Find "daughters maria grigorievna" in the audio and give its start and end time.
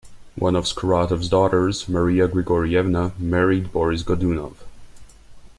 1.29-3.11